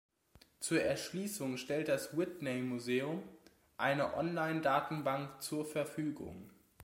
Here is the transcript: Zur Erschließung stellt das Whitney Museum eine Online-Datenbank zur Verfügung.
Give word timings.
Zur 0.59 0.81
Erschließung 0.81 1.57
stellt 1.57 1.87
das 1.87 2.17
Whitney 2.17 2.63
Museum 2.63 3.21
eine 3.77 4.17
Online-Datenbank 4.17 5.43
zur 5.43 5.63
Verfügung. 5.63 6.49